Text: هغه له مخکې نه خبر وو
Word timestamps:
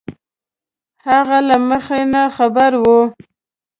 هغه 1.07 1.37
له 1.47 1.55
مخکې 1.69 2.01
نه 2.13 2.23
خبر 2.35 2.71
وو 2.83 3.01